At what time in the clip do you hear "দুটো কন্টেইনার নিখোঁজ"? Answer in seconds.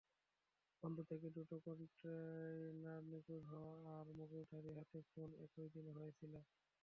1.37-3.43